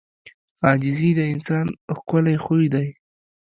•عاجزي 0.65 1.11
د 1.15 1.21
انسان 1.33 1.67
ښکلی 1.97 2.35
خوی 2.43 2.67
دی. 2.73 2.87